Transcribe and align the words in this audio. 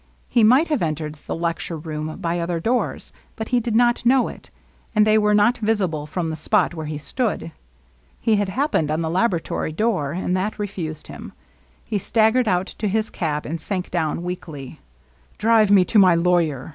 He 0.27 0.43
might 0.43 0.67
have 0.69 0.81
entered 0.81 1.15
the 1.27 1.35
lecture 1.35 1.77
room 1.77 2.17
by 2.19 2.39
other 2.39 2.59
doors, 2.59 3.13
but 3.35 3.49
he 3.49 3.59
did 3.59 3.75
not 3.75 4.03
know 4.03 4.27
it; 4.29 4.49
and 4.95 5.05
they 5.05 5.15
were 5.15 5.35
not 5.35 5.59
visible 5.59 6.07
from 6.07 6.31
the 6.31 6.35
spot 6.35 6.73
where 6.73 6.87
he 6.87 6.97
stood. 6.97 7.51
He 8.19 8.37
had 8.37 8.49
happened 8.49 8.89
on 8.89 9.01
the 9.01 9.11
labora 9.11 9.43
tory 9.43 9.71
door, 9.71 10.11
and 10.13 10.35
that 10.35 10.57
refused 10.57 11.05
him. 11.07 11.33
He 11.85 11.99
staggered 11.99 12.47
out 12.47 12.65
to 12.65 12.87
his 12.87 13.11
cab, 13.11 13.45
and 13.45 13.61
sank 13.61 13.91
down 13.91 14.23
weakly." 14.23 14.79
Drive 15.37 15.69
me 15.69 15.85
to 15.85 15.99
my 15.99 16.15
lawyer 16.15 16.69